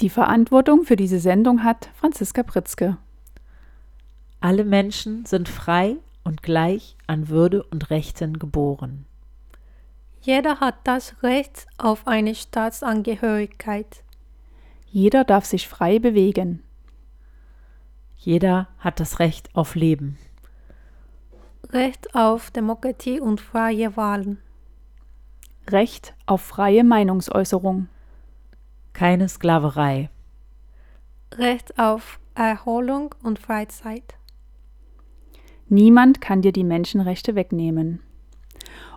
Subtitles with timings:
[0.00, 2.98] Die Verantwortung für diese Sendung hat Franziska Pritzke.
[4.40, 9.06] Alle Menschen sind frei und gleich an Würde und Rechten geboren.
[10.20, 14.04] Jeder hat das Recht auf eine Staatsangehörigkeit.
[14.86, 16.62] Jeder darf sich frei bewegen.
[18.16, 20.16] Jeder hat das Recht auf Leben.
[21.70, 24.38] Recht auf Demokratie und freie Wahlen.
[25.68, 27.88] Recht auf freie Meinungsäußerung.
[28.98, 30.10] Keine Sklaverei.
[31.32, 34.16] Recht auf Erholung und Freizeit.
[35.68, 38.00] Niemand kann dir die Menschenrechte wegnehmen.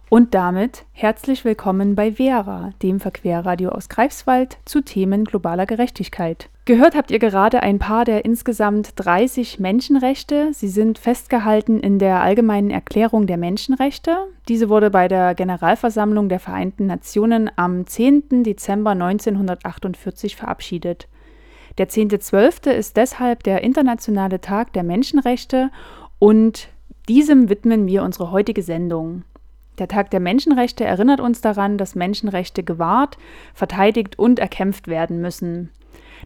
[0.10, 6.50] Und damit herzlich willkommen bei Vera, dem Verquerradio aus Greifswald zu Themen globaler Gerechtigkeit.
[6.66, 10.52] Gehört habt ihr gerade ein paar der insgesamt 30 Menschenrechte.
[10.54, 14.16] Sie sind festgehalten in der Allgemeinen Erklärung der Menschenrechte.
[14.48, 18.44] Diese wurde bei der Generalversammlung der Vereinten Nationen am 10.
[18.44, 21.08] Dezember 1948 verabschiedet.
[21.80, 22.70] Der 10.12.
[22.70, 25.72] ist deshalb der Internationale Tag der Menschenrechte
[26.20, 26.70] und
[27.10, 29.24] diesem widmen wir unsere heutige Sendung.
[29.80, 33.18] Der Tag der Menschenrechte erinnert uns daran, dass Menschenrechte gewahrt,
[33.56, 35.72] verteidigt und erkämpft werden müssen.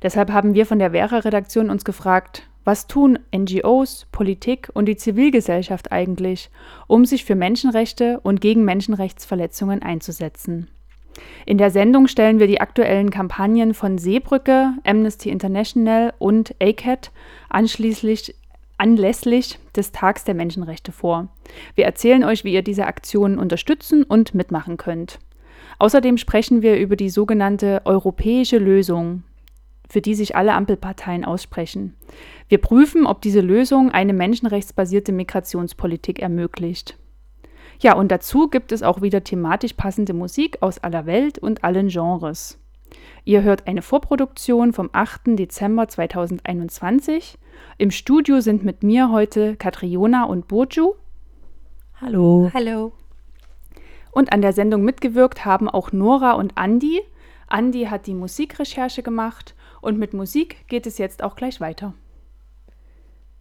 [0.02, 5.92] Deshalb haben wir von der Vera-Redaktion uns gefragt, was tun NGOs, Politik und die Zivilgesellschaft
[5.92, 6.50] eigentlich,
[6.88, 10.68] um sich für Menschenrechte und gegen Menschenrechtsverletzungen einzusetzen?
[11.46, 17.12] In der Sendung stellen wir die aktuellen Kampagnen von Seebrücke, Amnesty International und ACAT
[17.50, 18.34] anschließend
[18.78, 21.30] anlässlich des Tags der Menschenrechte vor.
[21.76, 25.20] Wir erzählen euch, wie ihr diese Aktionen unterstützen und mitmachen könnt.
[25.80, 29.24] Außerdem sprechen wir über die sogenannte europäische Lösung,
[29.90, 31.96] für die sich alle Ampelparteien aussprechen.
[32.48, 36.98] Wir prüfen, ob diese Lösung eine menschenrechtsbasierte Migrationspolitik ermöglicht.
[37.80, 41.90] Ja, und dazu gibt es auch wieder thematisch passende Musik aus aller Welt und allen
[41.90, 42.60] Genres.
[43.26, 45.38] Ihr hört eine Vorproduktion vom 8.
[45.38, 47.38] Dezember 2021
[47.78, 50.96] im Studio sind mit mir heute Katriona und Burju.
[52.00, 52.52] Hallo.
[52.54, 52.94] Hallo.
[54.12, 57.02] Und an der Sendung mitgewirkt haben auch Nora und Andi.
[57.48, 59.55] Andi hat die Musikrecherche gemacht
[59.86, 61.94] und mit Musik geht es jetzt auch gleich weiter.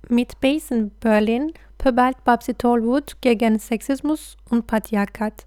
[0.08, 5.46] Mit Base in Berlin pöbelt Babsi Tollwood gegen Sexismus und Patriarchat.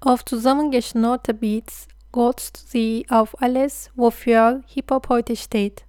[0.00, 1.86] Auf zusammengeschnurrte Beats
[2.16, 5.84] rotzt sie auf alles, wofür Hip-Hop heute steht.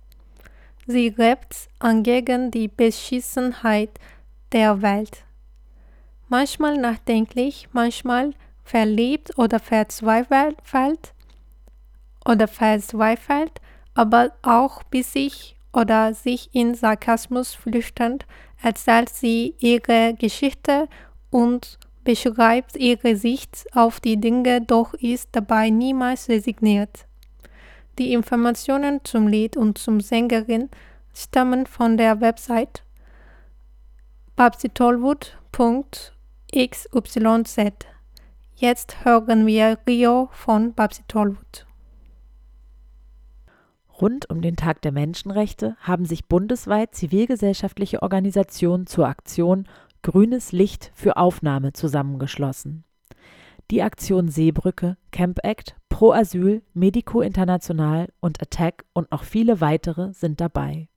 [0.85, 3.91] Sie rappt angegen die Beschissenheit
[4.51, 5.23] der Welt.
[6.27, 11.13] Manchmal nachdenklich, manchmal verliebt oder verzweifelt
[12.25, 13.61] oder verzweifelt,
[13.99, 18.25] aber auch bissig oder sich in Sarkasmus flüchtend
[18.63, 20.87] erzählt sie ihre Geschichte
[21.31, 27.07] und beschreibt ihre Sicht auf die Dinge, doch ist dabei niemals resigniert.
[27.97, 30.69] Die Informationen zum Lied und zum Sängerin
[31.13, 32.83] stammen von der Website
[34.37, 36.87] babsitollwood.xyz.
[38.55, 41.65] Jetzt hören wir Rio von Babsi Tollwood.
[44.01, 49.67] Rund um den Tag der Menschenrechte haben sich bundesweit zivilgesellschaftliche Organisationen zur Aktion
[50.01, 52.85] Grünes Licht für Aufnahme zusammengeschlossen.
[53.71, 60.13] Die Aktion Seebrücke, Camp Act, Pro Asyl, Medico International und Attack und noch viele weitere
[60.13, 60.87] sind dabei.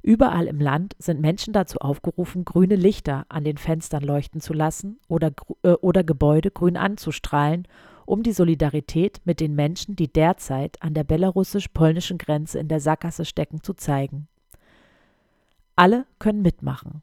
[0.00, 4.98] Überall im Land sind Menschen dazu aufgerufen, grüne Lichter an den Fenstern leuchten zu lassen
[5.08, 5.30] oder,
[5.62, 7.68] äh, oder Gebäude grün anzustrahlen,
[8.06, 13.24] um die Solidarität mit den Menschen, die derzeit an der belarussisch-polnischen Grenze in der Sackgasse
[13.24, 14.28] stecken, zu zeigen.
[15.76, 17.02] Alle können mitmachen.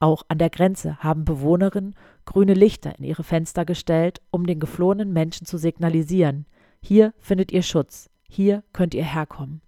[0.00, 1.94] Auch an der Grenze haben Bewohnerinnen
[2.24, 6.46] grüne Lichter in ihre Fenster gestellt, um den geflohenen Menschen zu signalisieren,
[6.80, 9.60] hier findet ihr Schutz, hier könnt ihr herkommen.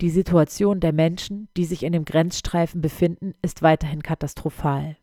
[0.00, 4.96] Die Situation der Menschen, die sich in dem Grenzstreifen befinden, ist weiterhin katastrophal.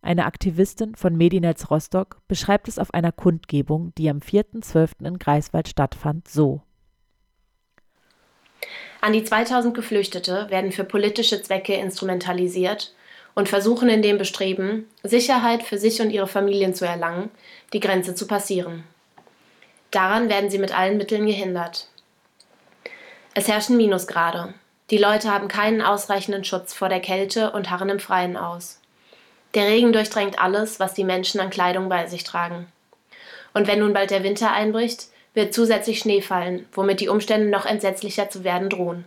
[0.00, 5.06] Eine Aktivistin von Medinetz Rostock beschreibt es auf einer Kundgebung, die am 4.12.
[5.06, 6.62] in Greifswald stattfand, so.
[9.00, 12.94] An die 2000 Geflüchtete werden für politische Zwecke instrumentalisiert
[13.34, 17.30] und versuchen in dem Bestreben, Sicherheit für sich und ihre Familien zu erlangen,
[17.72, 18.84] die Grenze zu passieren.
[19.90, 21.88] Daran werden sie mit allen Mitteln gehindert.
[23.34, 24.54] Es herrschen Minusgrade.
[24.90, 28.77] Die Leute haben keinen ausreichenden Schutz vor der Kälte und harren im Freien aus.
[29.58, 32.68] Der Regen durchdrängt alles, was die Menschen an Kleidung bei sich tragen.
[33.54, 37.66] Und wenn nun bald der Winter einbricht, wird zusätzlich Schnee fallen, womit die Umstände noch
[37.66, 39.04] entsetzlicher zu werden drohen.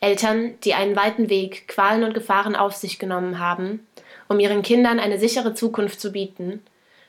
[0.00, 3.86] Eltern, die einen weiten Weg, Qualen und Gefahren auf sich genommen haben,
[4.26, 6.64] um ihren Kindern eine sichere Zukunft zu bieten,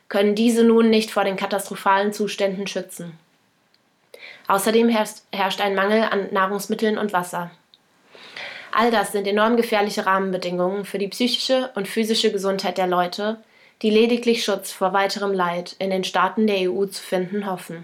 [0.08, 3.18] können diese nun nicht vor den katastrophalen Zuständen schützen.
[4.48, 7.50] Außerdem herrscht ein Mangel an Nahrungsmitteln und Wasser.
[8.76, 13.38] All das sind enorm gefährliche Rahmenbedingungen für die psychische und physische Gesundheit der Leute,
[13.84, 17.84] die lediglich Schutz vor weiterem Leid in den Staaten der EU zu finden hoffen.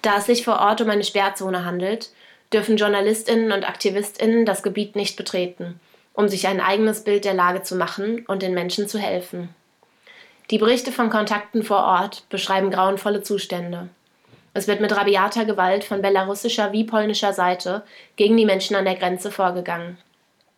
[0.00, 2.10] Da es sich vor Ort um eine Sperrzone handelt,
[2.54, 5.78] dürfen Journalistinnen und Aktivistinnen das Gebiet nicht betreten,
[6.14, 9.50] um sich ein eigenes Bild der Lage zu machen und den Menschen zu helfen.
[10.50, 13.90] Die Berichte von Kontakten vor Ort beschreiben grauenvolle Zustände.
[14.54, 17.82] Es wird mit rabiater Gewalt von belarussischer wie polnischer Seite
[18.16, 19.98] gegen die Menschen an der Grenze vorgegangen.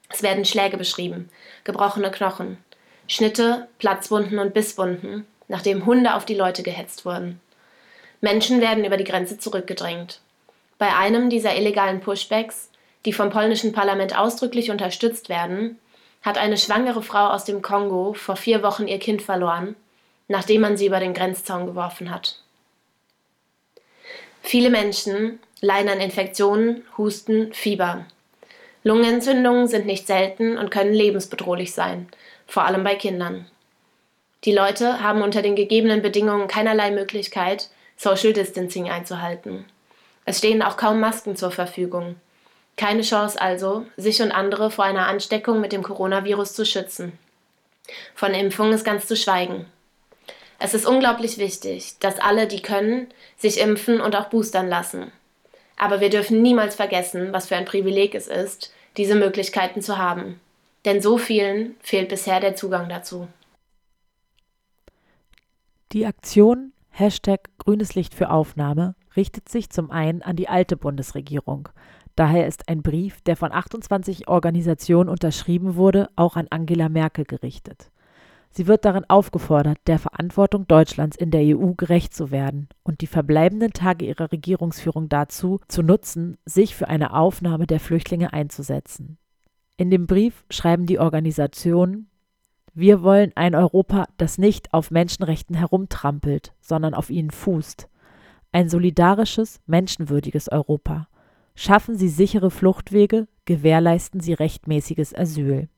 [0.09, 1.29] Es werden Schläge beschrieben,
[1.65, 2.59] gebrochene Knochen,
[3.07, 7.41] Schnitte, Platzwunden und Bisswunden, nachdem Hunde auf die Leute gehetzt wurden.
[8.21, 10.21] Menschen werden über die Grenze zurückgedrängt.
[10.79, 12.71] Bei einem dieser illegalen Pushbacks,
[13.05, 15.79] die vom polnischen Parlament ausdrücklich unterstützt werden,
[16.23, 19.75] hat eine schwangere Frau aus dem Kongo vor vier Wochen ihr Kind verloren,
[20.29, 22.43] nachdem man sie über den Grenzzaun geworfen hat.
[24.43, 28.07] Viele Menschen leiden an Infektionen, Husten, Fieber.
[28.83, 32.09] Lungenentzündungen sind nicht selten und können lebensbedrohlich sein,
[32.47, 33.47] vor allem bei Kindern.
[34.45, 39.67] Die Leute haben unter den gegebenen Bedingungen keinerlei Möglichkeit, Social Distancing einzuhalten.
[40.25, 42.17] Es stehen auch kaum Masken zur Verfügung.
[42.77, 47.19] Keine Chance also, sich und andere vor einer Ansteckung mit dem Coronavirus zu schützen.
[48.15, 49.67] Von Impfungen ist ganz zu schweigen.
[50.59, 53.09] Es ist unglaublich wichtig, dass alle, die können,
[53.41, 55.11] sich impfen und auch boostern lassen.
[55.77, 60.39] Aber wir dürfen niemals vergessen, was für ein Privileg es ist, diese Möglichkeiten zu haben.
[60.85, 63.29] Denn so vielen fehlt bisher der Zugang dazu.
[65.93, 71.69] Die Aktion Hashtag grünes Licht für Aufnahme richtet sich zum einen an die alte Bundesregierung.
[72.17, 77.91] Daher ist ein Brief, der von 28 Organisationen unterschrieben wurde, auch an Angela Merkel gerichtet.
[78.53, 83.07] Sie wird darin aufgefordert, der Verantwortung Deutschlands in der EU gerecht zu werden und die
[83.07, 89.19] verbleibenden Tage ihrer Regierungsführung dazu zu nutzen, sich für eine Aufnahme der Flüchtlinge einzusetzen.
[89.77, 92.11] In dem Brief schreiben die Organisationen,
[92.75, 97.89] wir wollen ein Europa, das nicht auf Menschenrechten herumtrampelt, sondern auf ihnen fußt.
[98.53, 101.09] Ein solidarisches, menschenwürdiges Europa.
[101.55, 105.69] Schaffen Sie sichere Fluchtwege, gewährleisten Sie rechtmäßiges Asyl.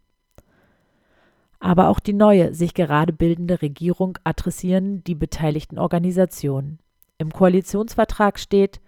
[1.62, 6.80] Aber auch die neue, sich gerade bildende Regierung adressieren die beteiligten Organisationen.
[7.18, 8.80] Im Koalitionsvertrag steht,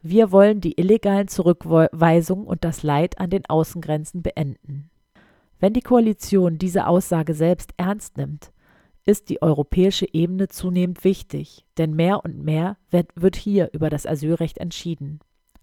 [0.00, 4.88] wir wollen die illegalen Zurückweisungen und das Leid an den Außengrenzen beenden.
[5.60, 8.50] Wenn die Koalition diese Aussage selbst ernst nimmt,
[9.04, 14.06] ist die europäische Ebene zunehmend wichtig, denn mehr und mehr wird, wird hier über das
[14.06, 15.20] Asylrecht entschieden.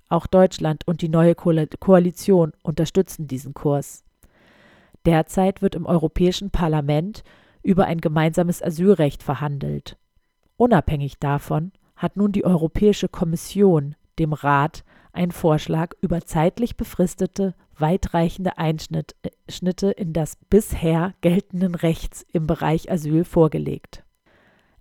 [0.07, 4.03] Auch Deutschland und die neue Koalition unterstützen diesen Kurs.
[5.05, 7.23] Derzeit wird im Europäischen Parlament
[7.61, 9.97] über ein gemeinsames Asylrecht verhandelt.
[10.57, 18.57] Unabhängig davon hat nun die Europäische Kommission dem Rat einen Vorschlag über zeitlich befristete weitreichende
[18.57, 24.02] Einschnitte in das bisher geltenden Rechts im Bereich Asyl vorgelegt.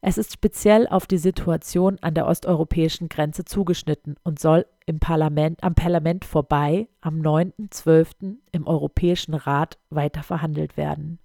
[0.05, 5.63] Es ist speziell auf die Situation an der osteuropäischen Grenze zugeschnitten und soll im Parlament,
[5.63, 8.35] am Parlament vorbei am 9.12.
[8.51, 11.21] im Europäischen Rat weiter verhandelt werden.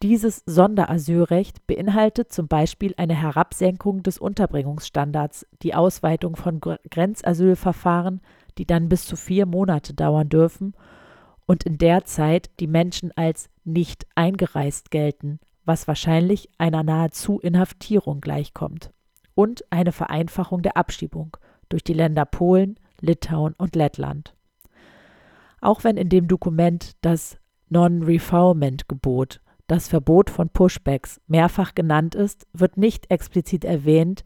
[0.00, 8.20] Dieses Sonderasylrecht beinhaltet zum Beispiel eine Herabsenkung des Unterbringungsstandards, die Ausweitung von Grenzasylverfahren
[8.58, 10.74] die dann bis zu vier Monate dauern dürfen
[11.46, 18.20] und in der Zeit die Menschen als nicht eingereist gelten, was wahrscheinlich einer nahezu Inhaftierung
[18.20, 18.92] gleichkommt,
[19.34, 21.36] und eine Vereinfachung der Abschiebung
[21.68, 24.34] durch die Länder Polen, Litauen und Lettland.
[25.60, 27.38] Auch wenn in dem Dokument das
[27.68, 34.24] Non-Refoulement-Gebot, das Verbot von Pushbacks, mehrfach genannt ist, wird nicht explizit erwähnt,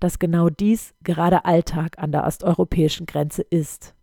[0.00, 3.94] dass genau dies gerade Alltag an der osteuropäischen Grenze ist.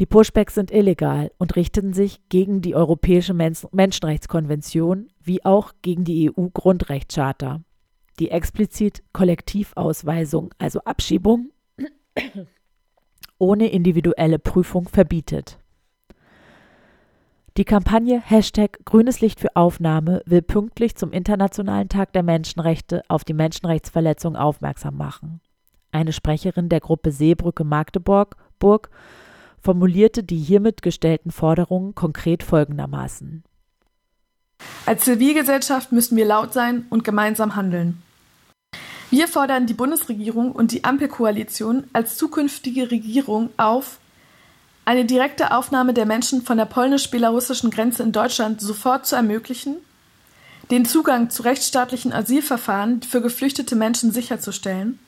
[0.00, 6.30] Die Pushbacks sind illegal und richten sich gegen die Europäische Menschenrechtskonvention wie auch gegen die
[6.30, 7.60] EU-Grundrechtscharta,
[8.18, 11.50] die explizit Kollektivausweisung, also Abschiebung,
[13.38, 15.58] ohne individuelle Prüfung verbietet.
[17.56, 23.22] Die Kampagne Hashtag Grünes Licht für Aufnahme will pünktlich zum Internationalen Tag der Menschenrechte auf
[23.22, 25.40] die Menschenrechtsverletzung aufmerksam machen.
[25.92, 28.90] Eine Sprecherin der Gruppe Seebrücke Magdeburg Burg,
[29.64, 33.42] formulierte die hiermit gestellten Forderungen konkret folgendermaßen.
[34.86, 38.02] Als Zivilgesellschaft müssen wir laut sein und gemeinsam handeln.
[39.10, 43.98] Wir fordern die Bundesregierung und die Ampelkoalition als zukünftige Regierung auf,
[44.84, 49.76] eine direkte Aufnahme der Menschen von der polnisch-belarussischen Grenze in Deutschland sofort zu ermöglichen,
[50.70, 54.98] den Zugang zu rechtsstaatlichen Asylverfahren für geflüchtete Menschen sicherzustellen,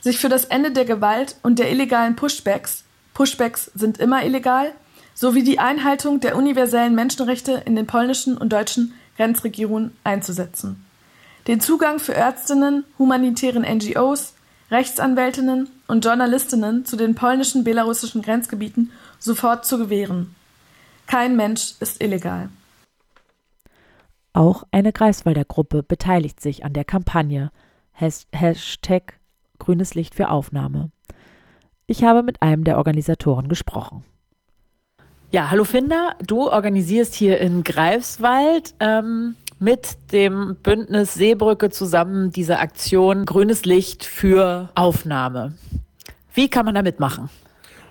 [0.00, 4.72] sich für das Ende der Gewalt und der illegalen Pushbacks Pushbacks sind immer illegal
[5.14, 10.84] sowie die Einhaltung der universellen Menschenrechte in den polnischen und deutschen Grenzregionen einzusetzen.
[11.46, 14.34] Den Zugang für Ärztinnen, humanitären NGOs,
[14.70, 20.34] Rechtsanwältinnen und Journalistinnen zu den polnischen belarussischen Grenzgebieten sofort zu gewähren.
[21.06, 22.48] Kein Mensch ist illegal.
[24.32, 27.50] Auch eine Greifswalder Gruppe beteiligt sich an der Kampagne
[27.92, 29.18] Hashtag
[29.58, 30.90] grünes Licht für Aufnahme.
[31.92, 34.02] Ich habe mit einem der Organisatoren gesprochen.
[35.30, 42.60] Ja, hallo Finder, du organisierst hier in Greifswald ähm, mit dem Bündnis Seebrücke zusammen diese
[42.60, 45.52] Aktion Grünes Licht für Aufnahme.
[46.32, 47.28] Wie kann man da mitmachen?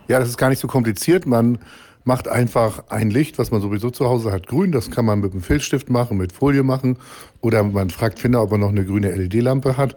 [0.08, 1.28] Ja, das ist gar nicht so kompliziert.
[1.28, 1.60] Man
[2.04, 4.72] macht einfach ein Licht, was man sowieso zu Hause hat, grün.
[4.72, 6.98] Das kann man mit einem Filzstift machen, mit Folie machen.
[7.42, 9.96] Oder man fragt Finder, ob er noch eine grüne LED-Lampe hat.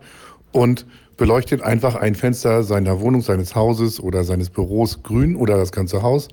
[0.52, 0.84] Und
[1.16, 6.02] beleuchtet einfach ein Fenster seiner Wohnung, seines Hauses oder seines Büros grün oder das ganze
[6.02, 6.28] Haus.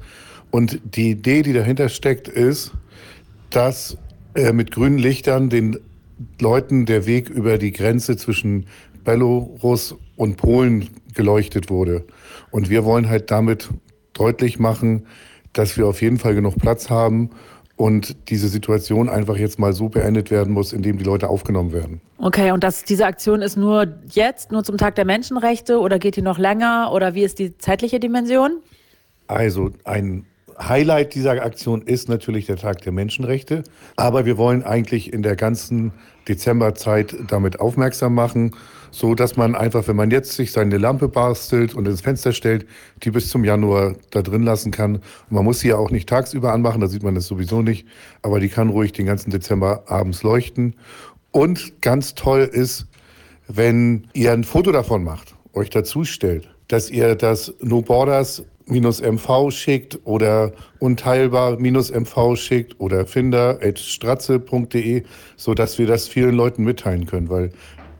[0.49, 2.71] Und die Idee, die dahinter steckt, ist,
[3.49, 3.97] dass
[4.35, 5.77] äh, mit grünen Lichtern den
[6.39, 8.67] Leuten der Weg über die Grenze zwischen
[9.03, 12.05] Belarus und Polen geleuchtet wurde.
[12.51, 13.69] Und wir wollen halt damit
[14.13, 15.07] deutlich machen,
[15.53, 17.31] dass wir auf jeden Fall genug Platz haben
[17.81, 21.99] und diese Situation einfach jetzt mal so beendet werden muss, indem die Leute aufgenommen werden.
[22.19, 26.15] Okay, und das, diese Aktion ist nur jetzt, nur zum Tag der Menschenrechte oder geht
[26.15, 28.61] die noch länger oder wie ist die zeitliche Dimension?
[29.25, 30.27] Also ein
[30.59, 33.63] Highlight dieser Aktion ist natürlich der Tag der Menschenrechte,
[33.95, 35.91] aber wir wollen eigentlich in der ganzen
[36.27, 38.51] Dezemberzeit damit aufmerksam machen
[38.91, 42.65] so dass man einfach, wenn man jetzt sich seine Lampe bastelt und ins Fenster stellt,
[43.03, 44.95] die bis zum Januar da drin lassen kann.
[44.95, 47.87] Und man muss sie ja auch nicht tagsüber anmachen, da sieht man das sowieso nicht,
[48.21, 50.75] aber die kann ruhig den ganzen Dezember abends leuchten.
[51.31, 52.87] Und ganz toll ist,
[53.47, 59.51] wenn ihr ein Foto davon macht, euch dazu stellt, dass ihr das No Borders MV
[59.51, 65.03] schickt oder unteilbar-mv schickt oder finder.stratze.de,
[65.35, 67.51] so dass wir das vielen Leuten mitteilen können, weil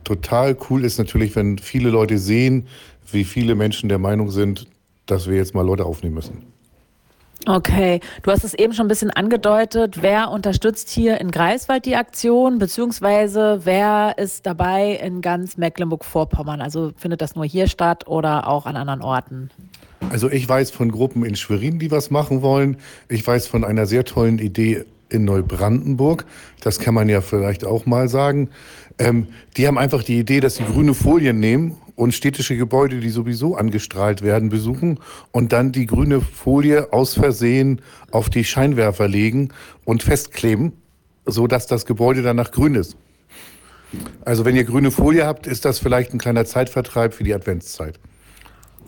[0.04, 2.66] total cool ist natürlich, wenn viele Leute sehen,
[3.10, 4.66] wie viele Menschen der Meinung sind,
[5.06, 6.52] dass wir jetzt mal Leute aufnehmen müssen.
[7.46, 10.00] Okay, du hast es eben schon ein bisschen angedeutet.
[10.00, 16.60] Wer unterstützt hier in Greifswald die Aktion, beziehungsweise wer ist dabei in ganz Mecklenburg-Vorpommern?
[16.60, 19.50] Also findet das nur hier statt oder auch an anderen Orten?
[20.10, 22.76] Also ich weiß von Gruppen in Schwerin, die was machen wollen.
[23.08, 26.24] Ich weiß von einer sehr tollen Idee in Neubrandenburg.
[26.60, 28.50] Das kann man ja vielleicht auch mal sagen.
[28.98, 33.10] Ähm, die haben einfach die Idee, dass sie grüne Folien nehmen und städtische Gebäude, die
[33.10, 34.98] sowieso angestrahlt werden, besuchen
[35.30, 37.80] und dann die grüne Folie aus Versehen
[38.10, 39.50] auf die Scheinwerfer legen
[39.84, 40.72] und festkleben,
[41.26, 42.96] so dass das Gebäude danach grün ist.
[44.24, 47.98] Also wenn ihr grüne Folie habt, ist das vielleicht ein kleiner Zeitvertreib für die Adventszeit.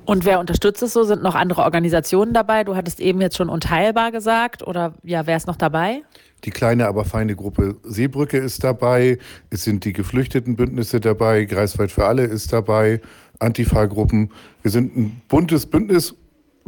[0.05, 1.05] Und wer unterstützt es so?
[1.05, 2.65] Sind noch andere Organisationen dabei?
[2.65, 6.03] Du hattest eben jetzt schon unteilbar gesagt oder ja, wer ist noch dabei?
[6.45, 9.19] Die kleine, aber feine Gruppe Seebrücke ist dabei.
[9.49, 11.47] Es sind die Geflüchtetenbündnisse dabei.
[11.47, 13.01] Greifswald für alle ist dabei.
[13.39, 14.31] Antifa-Gruppen.
[14.63, 16.15] Wir sind ein buntes Bündnis,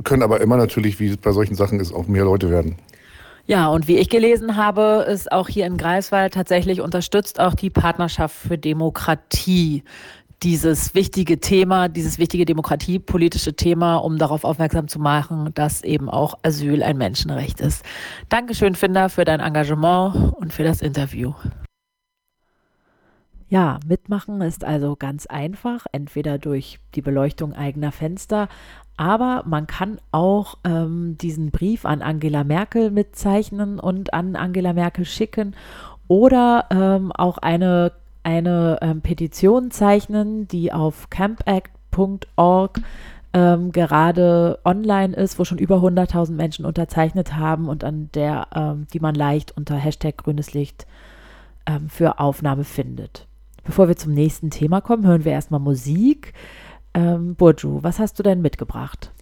[0.03, 2.77] können aber immer natürlich, wie es bei solchen Sachen ist, auch mehr Leute werden.
[3.47, 7.71] Ja, und wie ich gelesen habe, ist auch hier in Greifswald tatsächlich unterstützt auch die
[7.71, 9.85] Partnerschaft für Demokratie
[10.47, 16.39] dieses wichtige Thema, dieses wichtige demokratiepolitische Thema, um darauf aufmerksam zu machen, dass eben auch
[16.45, 17.85] Asyl ein Menschenrecht ist.
[18.29, 21.35] Dankeschön, Finder, für dein Engagement und für das Interview.
[23.49, 28.49] Ja, mitmachen ist also ganz einfach, entweder durch die Beleuchtung eigener Fenster,
[28.97, 35.07] aber man kann auch ähm, diesen Brief an Angela Merkel mitzeichnen und an Angela Merkel
[35.07, 35.57] schicken
[36.07, 37.91] oder ähm, auch eine
[38.27, 42.81] eine ähm, Petition zeichnen, die auf campact.org
[43.33, 48.89] ähm, gerade online ist, wo schon über 100.000 Menschen unterzeichnet haben und an der, ähm,
[48.93, 50.89] die man leicht unter Hashtag grünes Licht
[51.67, 53.29] ähm, für Aufnahme findet.
[53.63, 56.33] Bevor wir zum nächsten Thema kommen, hören wir erstmal Musik.
[56.95, 59.13] Ähm, Burju, was hast du denn mitgebracht?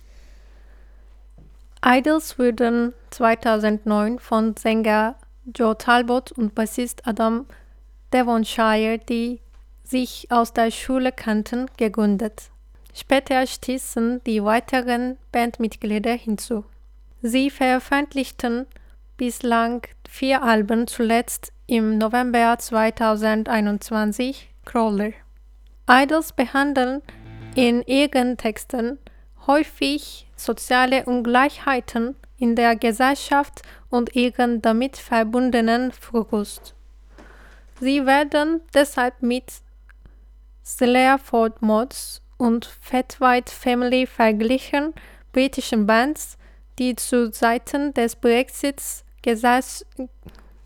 [1.85, 5.17] Idols wurden 2009 von Sänger
[5.55, 7.45] Joe Talbot und Bassist Adam
[8.15, 9.41] Devonshire, die
[9.83, 12.51] sich aus der Schule kannten, gegründet.
[12.95, 16.65] Später stießen die weiteren Bandmitglieder hinzu.
[17.23, 18.67] Sie veröffentlichten
[19.17, 25.13] bislang vier Alben, zuletzt im November 2021 Crawler.
[25.89, 27.03] Idols behandeln
[27.57, 28.99] in ihren Texten
[29.47, 36.74] häufig soziale Ungleichheiten in der Gesellschaft und ihren damit verbundenen Frust.
[37.81, 39.53] Sie werden deshalb mit
[40.65, 41.19] Slayer
[41.61, 44.95] Mods und Fat White Family verglichen
[45.33, 46.39] britischen Bands,
[46.79, 49.85] die zu Zeiten des Brexits gesells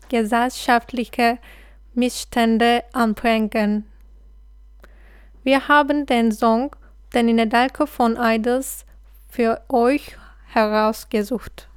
[0.09, 1.37] gesellschaftliche
[1.93, 3.85] Missstände anprangern.
[5.43, 6.75] Wir haben den Song
[7.13, 8.85] Den Nedelko von Idols
[9.29, 11.67] für euch herausgesucht.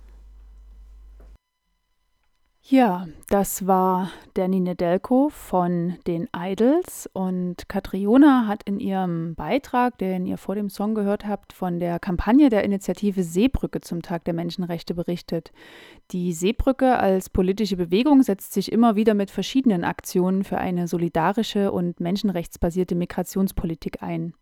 [2.65, 10.27] Ja, das war Danny Nedelko von den Idols und Katriona hat in ihrem Beitrag, den
[10.27, 14.35] ihr vor dem Song gehört habt, von der Kampagne der Initiative Seebrücke zum Tag der
[14.35, 15.51] Menschenrechte berichtet.
[16.13, 21.73] Die Seebrücke als politische Bewegung setzt sich immer wieder mit verschiedenen Aktionen für eine solidarische
[21.73, 24.35] und menschenrechtsbasierte Migrationspolitik ein.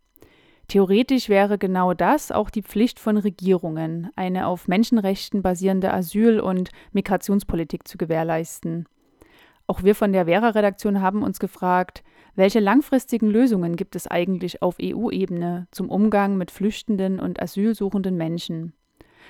[0.71, 6.69] Theoretisch wäre genau das auch die Pflicht von Regierungen, eine auf Menschenrechten basierende Asyl- und
[6.93, 8.87] Migrationspolitik zu gewährleisten.
[9.67, 12.03] Auch wir von der Vera-Redaktion haben uns gefragt,
[12.35, 18.71] welche langfristigen Lösungen gibt es eigentlich auf EU-Ebene zum Umgang mit flüchtenden und asylsuchenden Menschen?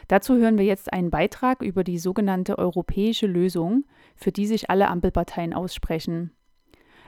[0.10, 4.90] Dazu hören wir jetzt einen Beitrag über die sogenannte europäische Lösung, für die sich alle
[4.90, 6.34] Ampelparteien aussprechen.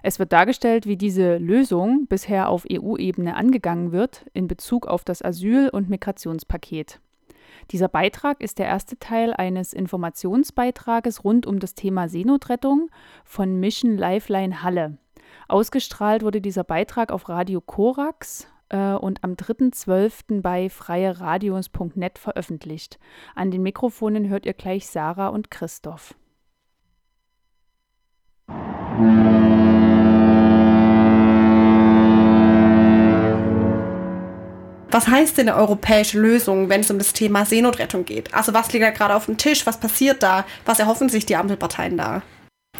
[0.06, 5.24] Es wird dargestellt, wie diese Lösung bisher auf EU-Ebene angegangen wird in Bezug auf das
[5.24, 7.00] Asyl- und Migrationspaket.
[7.72, 12.90] Dieser Beitrag ist der erste Teil eines Informationsbeitrages rund um das Thema Seenotrettung
[13.24, 14.98] von Mission Lifeline Halle.
[15.48, 20.42] Ausgestrahlt wurde dieser Beitrag auf Radio Korax äh, und am 3.12.
[20.42, 23.00] bei freieradios.net veröffentlicht.
[23.36, 26.14] An den Mikrofonen hört ihr gleich Sarah und Christoph.
[34.94, 38.32] Was heißt denn eine europäische Lösung, wenn es um das Thema Seenotrettung geht?
[38.32, 39.66] Also was liegt da gerade auf dem Tisch?
[39.66, 40.46] Was passiert da?
[40.66, 42.22] Was erhoffen sich die Ampelparteien da?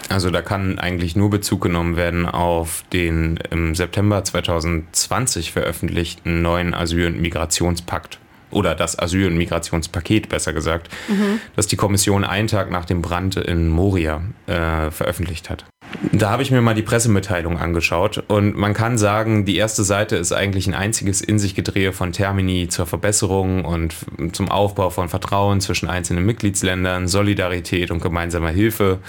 [0.10, 6.76] Also da kann eigentlich nur Bezug genommen werden auf den im September 2020 veröffentlichten neuen
[6.76, 8.20] Asyl- und Migrationspakt
[8.52, 11.42] oder das Asyl- und Migrationspaket besser gesagt, mhm.
[11.56, 15.66] das die Kommission einen Tag nach dem Brand in Moria äh, veröffentlicht hat.
[16.12, 20.18] Da habe ich mir mal die Pressemitteilung angeschaut und man kann sagen, die erste Seite
[20.18, 23.96] ist eigentlich ein einziges in sich Gedrehe von Termini zur Verbesserung und
[24.34, 29.00] zum Aufbau von Vertrauen zwischen einzelnen Mitgliedsländern, Solidarität und gemeinsamer Hilfe,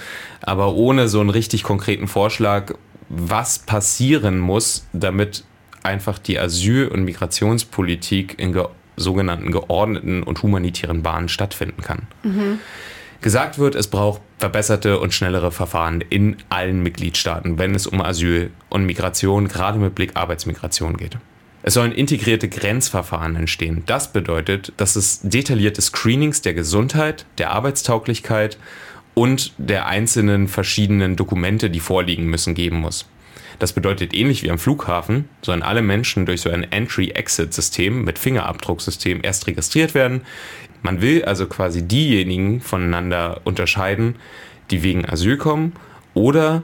[0.41, 2.73] aber ohne so einen richtig konkreten Vorschlag,
[3.09, 5.43] was passieren muss, damit
[5.83, 8.57] einfach die Asyl- und Migrationspolitik in
[8.95, 12.07] sogenannten geordneten und humanitären Bahnen stattfinden kann.
[12.23, 12.59] Mhm.
[13.21, 18.51] Gesagt wird, es braucht verbesserte und schnellere Verfahren in allen Mitgliedstaaten, wenn es um Asyl
[18.69, 21.17] und Migration, gerade mit Blick Arbeitsmigration geht.
[21.63, 23.81] Es sollen integrierte Grenzverfahren entstehen.
[23.87, 28.59] Das bedeutet, dass es detaillierte Screenings der Gesundheit, der Arbeitstauglichkeit
[29.15, 33.07] und der einzelnen verschiedenen Dokumente, die vorliegen müssen, geben muss.
[33.59, 39.21] Das bedeutet, ähnlich wie am Flughafen, sollen alle Menschen durch so ein Entry-Exit-System mit Fingerabdrucksystem
[39.23, 40.21] erst registriert werden.
[40.85, 44.17] Man will also quasi diejenigen voneinander unterscheiden,
[44.69, 45.73] die wegen Asyl kommen
[46.13, 46.61] oder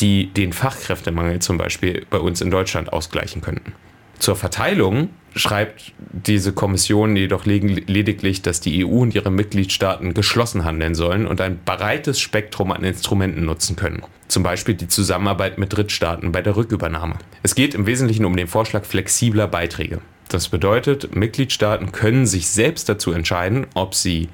[0.00, 3.72] die den Fachkräftemangel zum Beispiel bei uns in Deutschland ausgleichen könnten.
[4.18, 10.96] Zur Verteilung schreibt diese Kommission jedoch lediglich, dass die EU und ihre Mitgliedstaaten geschlossen handeln
[10.96, 14.02] sollen und ein breites Spektrum an Instrumenten nutzen können.
[14.26, 17.14] Zum Beispiel die Zusammenarbeit mit Drittstaaten bei der Rückübernahme.
[17.44, 20.00] Es geht im Wesentlichen um den Vorschlag flexibler Beiträge.
[20.30, 24.28] Das bedeutet, Mitgliedstaaten können sich selbst dazu entscheiden, ob sie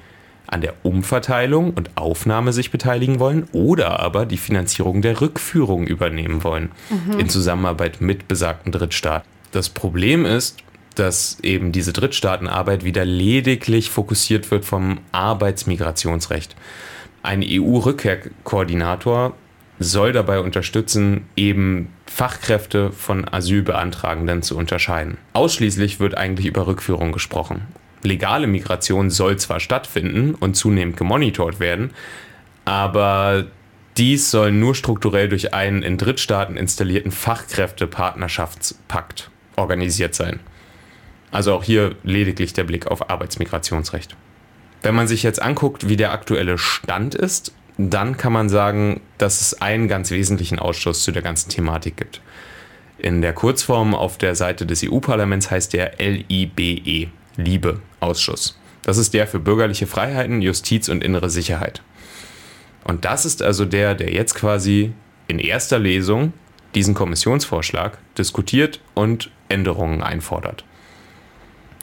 [0.45, 6.43] an der Umverteilung und Aufnahme sich beteiligen wollen oder aber die Finanzierung der Rückführung übernehmen
[6.43, 7.19] wollen mhm.
[7.19, 9.27] in Zusammenarbeit mit besagten Drittstaaten.
[9.51, 10.57] Das Problem ist,
[10.93, 16.55] dass eben diese Drittstaatenarbeit wieder lediglich fokussiert wird vom Arbeitsmigrationsrecht.
[17.23, 19.33] Ein EU-Rückkehrkoordinator
[19.79, 25.17] soll dabei unterstützen, eben Fachkräfte von Asylbeantragenden zu unterscheiden.
[25.33, 27.67] Ausschließlich wird eigentlich über Rückführung gesprochen.
[28.03, 31.91] Legale Migration soll zwar stattfinden und zunehmend gemonitort werden,
[32.65, 33.47] aber
[33.97, 40.41] dies soll nur strukturell durch einen in Drittstaaten installierten Fachkräftepartnerschaftspakt organisiert sein.
[41.31, 44.15] Also auch hier lediglich der Blick auf Arbeitsmigrationsrecht.
[44.83, 49.41] Wenn man sich jetzt anguckt, wie der aktuelle Stand ist, dann kann man sagen, dass
[49.41, 52.21] es einen ganz wesentlichen Ausschuss zu der ganzen Thematik gibt.
[52.97, 58.59] In der Kurzform auf der Seite des EU-Parlaments heißt der LIBE, Liebe Ausschuss.
[58.81, 61.83] Das ist der für bürgerliche Freiheiten, Justiz und innere Sicherheit.
[62.83, 64.93] Und das ist also der, der jetzt quasi
[65.27, 66.33] in erster Lesung
[66.73, 70.63] diesen Kommissionsvorschlag diskutiert und Änderungen einfordert.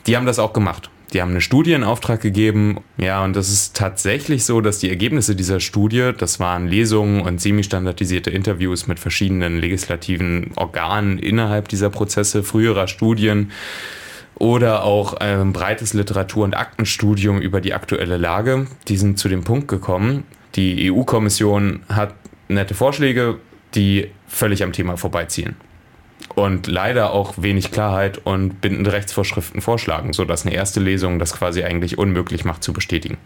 [0.07, 0.91] Die haben das auch gemacht.
[1.15, 2.81] Die haben eine Studie in Auftrag gegeben.
[2.99, 7.41] Ja, und das ist tatsächlich so, dass die Ergebnisse dieser Studie, das waren Lesungen und
[7.41, 13.53] semi-standardisierte Interviews mit verschiedenen legislativen Organen innerhalb dieser Prozesse, früherer Studien
[14.35, 19.45] oder auch ein breites Literatur- und Aktenstudium über die aktuelle Lage, die sind zu dem
[19.45, 20.25] Punkt gekommen.
[20.57, 22.15] Die EU-Kommission hat
[22.49, 23.39] nette Vorschläge,
[23.77, 25.55] die völlig am Thema vorbeiziehen
[26.35, 31.63] und leider auch wenig Klarheit und bindende Rechtsvorschriften vorschlagen, sodass eine erste Lesung das quasi
[31.63, 33.19] eigentlich unmöglich macht zu bestätigen.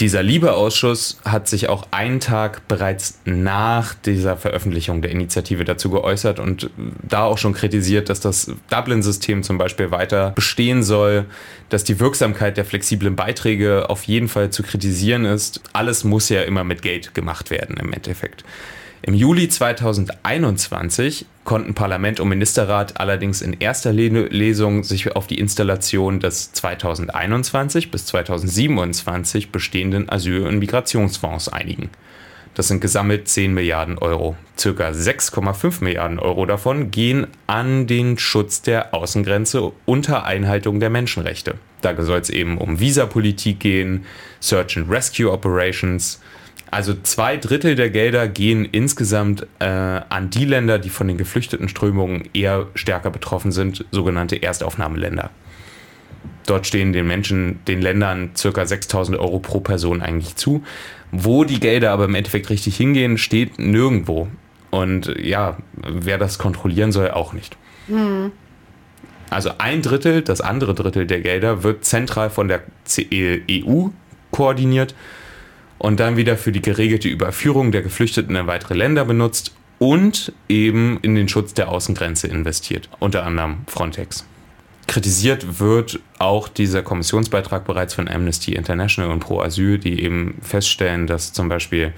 [0.00, 6.38] Dieser Liebeausschuss hat sich auch einen Tag bereits nach dieser Veröffentlichung der Initiative dazu geäußert
[6.38, 6.70] und
[7.02, 11.24] da auch schon kritisiert, dass das Dublin-System zum Beispiel weiter bestehen soll,
[11.68, 15.62] dass die Wirksamkeit der flexiblen Beiträge auf jeden Fall zu kritisieren ist.
[15.72, 18.44] Alles muss ja immer mit Geld gemacht werden im Endeffekt.
[19.02, 26.18] Im Juli 2021 konnten Parlament und Ministerrat allerdings in erster Lesung sich auf die Installation
[26.18, 31.90] des 2021 bis 2027 bestehenden Asyl- und Migrationsfonds einigen.
[32.54, 34.36] Das sind gesammelt 10 Milliarden Euro.
[34.58, 41.54] Circa 6,5 Milliarden Euro davon gehen an den Schutz der Außengrenze unter Einhaltung der Menschenrechte.
[41.82, 44.06] Da soll es eben um Visapolitik gehen,
[44.40, 46.20] Search and Rescue Operations,
[46.70, 51.68] also zwei Drittel der Gelder gehen insgesamt äh, an die Länder, die von den geflüchteten
[51.68, 55.30] Strömungen eher stärker betroffen sind, sogenannte Erstaufnahmeländer.
[56.46, 58.66] Dort stehen den Menschen, den Ländern ca.
[58.66, 60.62] 6000 Euro pro Person eigentlich zu.
[61.10, 64.28] Wo die Gelder aber im Endeffekt richtig hingehen, steht nirgendwo.
[64.70, 67.56] Und ja, wer das kontrollieren soll, auch nicht.
[67.86, 68.32] Mhm.
[69.30, 72.62] Also ein Drittel, das andere Drittel der Gelder wird zentral von der
[72.98, 73.62] EU e
[74.30, 74.94] koordiniert
[75.78, 80.98] und dann wieder für die geregelte Überführung der Geflüchteten in weitere Länder benutzt und eben
[81.02, 84.26] in den Schutz der Außengrenze investiert, unter anderem Frontex.
[84.88, 91.06] Kritisiert wird auch dieser Kommissionsbeitrag bereits von Amnesty International und Pro Asyl, die eben feststellen,
[91.06, 91.92] dass zum Beispiel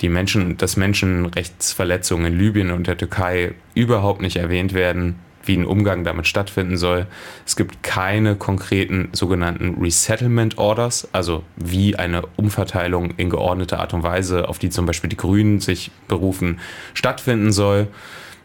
[0.00, 5.64] die Menschen, dass Menschenrechtsverletzungen in Libyen und der Türkei überhaupt nicht erwähnt werden, wie ein
[5.64, 7.06] Umgang damit stattfinden soll.
[7.46, 14.02] Es gibt keine konkreten sogenannten Resettlement Orders, also wie eine Umverteilung in geordneter Art und
[14.02, 16.60] Weise, auf die zum Beispiel die Grünen sich berufen,
[16.94, 17.88] stattfinden soll.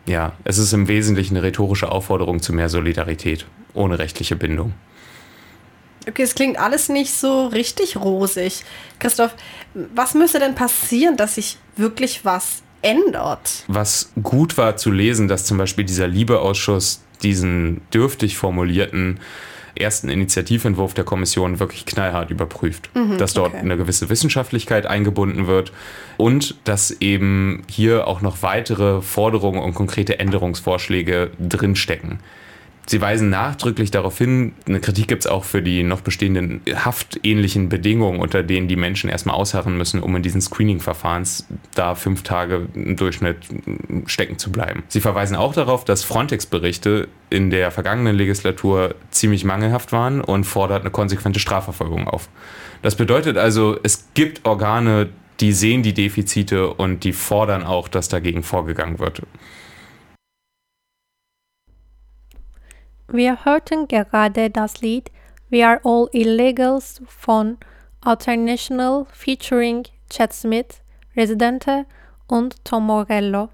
[0.05, 4.73] Ja, es ist im Wesentlichen eine rhetorische Aufforderung zu mehr Solidarität ohne rechtliche Bindung.
[6.07, 8.63] Okay, es klingt alles nicht so richtig rosig.
[8.99, 9.35] Christoph,
[9.73, 13.63] was müsste denn passieren, dass sich wirklich was ändert.
[13.67, 19.19] Was gut war zu lesen, dass zum Beispiel dieser Liebeausschuss diesen dürftig formulierten
[19.79, 22.89] ersten Initiativentwurf der Kommission wirklich knallhart überprüft.
[22.95, 23.59] Mhm, dass dort okay.
[23.59, 25.71] eine gewisse Wissenschaftlichkeit eingebunden wird
[26.17, 32.19] und dass eben hier auch noch weitere Forderungen und konkrete Änderungsvorschläge drinstecken.
[32.89, 37.67] Sie weisen nachdrücklich darauf hin, eine Kritik gibt es auch für die noch bestehenden haftähnlichen
[37.67, 42.69] Bedingungen, unter denen die Menschen erstmal ausharren müssen, um in diesen Screening-Verfahrens da fünf Tage
[42.73, 43.39] im Durchschnitt
[44.05, 44.83] stecken zu bleiben.
[44.87, 50.81] Sie verweisen auch darauf, dass Frontex-Berichte in der vergangenen Legislatur ziemlich mangelhaft waren und fordert
[50.81, 52.29] eine konsequente Strafverfolgung auf.
[52.83, 55.09] Das bedeutet also, es gibt Organe,
[55.41, 59.23] die sehen die Defizite und die fordern auch, dass dagegen vorgegangen wird.
[63.09, 65.11] Wir hörten gerade das Lied
[65.49, 67.57] We Are All Illegals von
[68.01, 70.81] Alternational featuring Chad Smith,
[71.15, 71.85] Residente
[72.27, 73.47] und Tom Morello.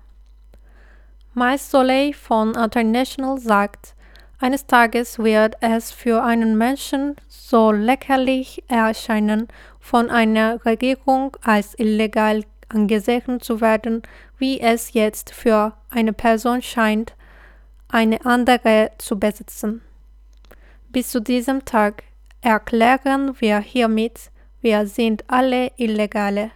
[1.36, 3.94] Mais Soleil von Alternational sagt,
[4.40, 12.44] eines Tages wird es für einen Menschen so lächerlich erscheinen, von einer Regierung als illegal
[12.70, 14.02] angesehen zu werden,
[14.40, 17.14] wie es jetzt für eine Person scheint,
[17.94, 19.82] eine andere zu besitzen.
[20.90, 22.04] Bis zu diesem Tag
[22.42, 26.52] erklären wir hiermit, wir sind alle Illegale.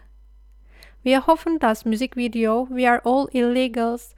[1.04, 4.16] Wir hoffen, das Musikvideo We Are All Illegals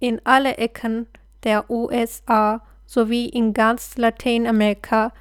[0.00, 1.06] in alle Ecken
[1.44, 5.12] der USA sowie in ganz Lateinamerika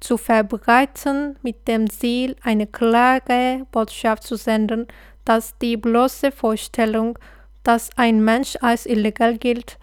[0.00, 4.88] zu verbreiten mit dem Ziel, eine klare Botschaft zu senden,
[5.24, 7.18] dass die bloße Vorstellung,
[7.62, 9.78] dass ein Mensch als illegal gilt,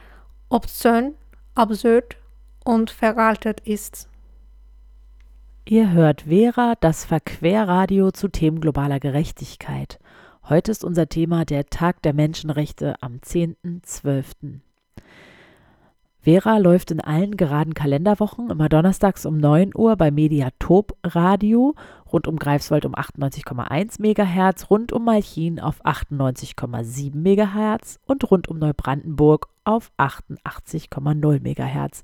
[0.51, 1.15] obszön,
[1.55, 2.17] absurd
[2.63, 4.07] und veraltet ist.
[5.65, 9.99] Ihr hört Vera, das Verquerradio zu Themen globaler Gerechtigkeit.
[10.43, 14.59] Heute ist unser Thema der Tag der Menschenrechte am 10.12.
[16.23, 21.73] Vera läuft in allen geraden Kalenderwochen immer donnerstags um 9 Uhr bei Mediatop Radio,
[22.13, 28.59] rund um Greifswald um 98,1 MHz, rund um Malchin auf 98,7 MHz und rund um
[28.59, 32.03] Neubrandenburg auf 88,0 MHz.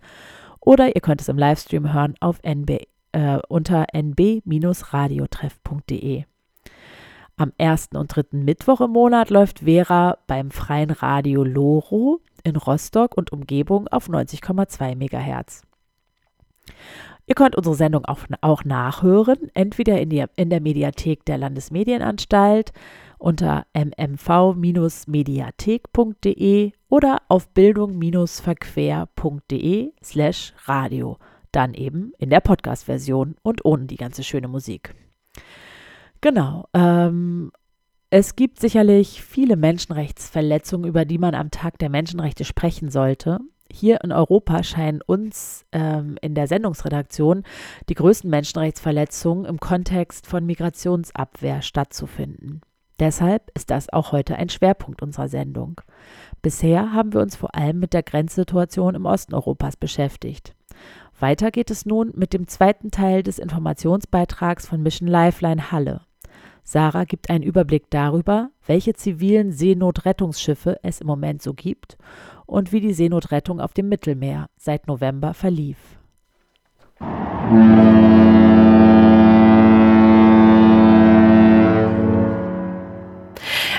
[0.61, 6.23] oder ihr könnt es im Livestream hören auf NB, äh, unter nb-radiotreff.de.
[7.39, 13.15] Am ersten und dritten Mittwoch im Monat läuft Vera beim freien Radio Loro in Rostock
[13.17, 15.61] und Umgebung auf 90,2 MHz.
[17.27, 22.71] Ihr könnt unsere Sendung auch, auch nachhören, entweder in, die, in der Mediathek der Landesmedienanstalt
[23.17, 31.17] unter mmv-mediathek.de oder auf bildung-verquer.de slash radio.
[31.51, 34.95] Dann eben in der Podcast-Version und ohne die ganze schöne Musik.
[36.21, 36.69] Genau.
[36.73, 37.51] Ähm,
[38.09, 43.39] es gibt sicherlich viele Menschenrechtsverletzungen, über die man am Tag der Menschenrechte sprechen sollte.
[43.69, 47.43] Hier in Europa scheinen uns ähm, in der Sendungsredaktion
[47.89, 52.61] die größten Menschenrechtsverletzungen im Kontext von Migrationsabwehr stattzufinden.
[52.99, 55.81] Deshalb ist das auch heute ein Schwerpunkt unserer Sendung.
[56.41, 60.55] Bisher haben wir uns vor allem mit der Grenzsituation im Osten Europas beschäftigt.
[61.19, 66.06] Weiter geht es nun mit dem zweiten Teil des Informationsbeitrags von Mission Lifeline Halle.
[66.69, 71.97] Sarah gibt einen Überblick darüber, welche zivilen Seenotrettungsschiffe es im Moment so gibt
[72.45, 75.77] und wie die Seenotrettung auf dem Mittelmeer seit November verlief.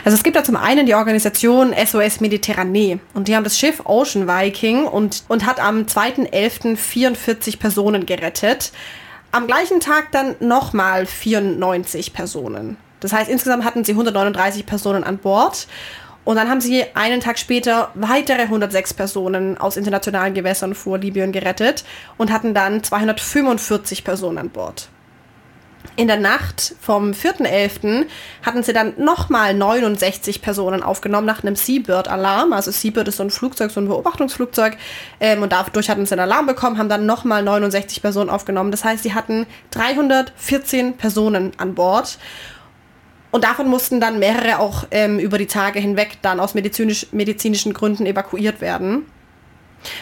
[0.03, 3.83] Also es gibt da zum einen die Organisation SOS Mediterranee und die haben das Schiff
[3.85, 6.77] Ocean Viking und, und hat am 2.11.
[6.77, 8.73] 44 Personen gerettet
[9.33, 12.77] am gleichen Tag dann nochmal 94 Personen.
[13.01, 15.67] Das heißt, insgesamt hatten sie 139 Personen an Bord.
[16.25, 21.33] Und dann haben sie einen Tag später weitere 106 Personen aus internationalen Gewässern vor Libyen
[21.33, 21.85] gerettet
[22.19, 24.91] und hatten dann 245 Personen an Bord.
[25.99, 28.07] In der Nacht vom 4.11.
[28.47, 32.53] hatten sie dann nochmal 69 Personen aufgenommen nach einem Seabird-Alarm.
[32.53, 34.77] Also Seabird ist so ein Flugzeug, so ein Beobachtungsflugzeug.
[35.19, 38.71] Ähm, und dadurch hatten sie einen Alarm bekommen, haben dann nochmal 69 Personen aufgenommen.
[38.71, 42.19] Das heißt, sie hatten 314 Personen an Bord.
[43.33, 47.75] Und davon mussten dann mehrere auch ähm, über die Tage hinweg dann aus medizinisch, medizinischen
[47.75, 49.07] Gründen evakuiert werden.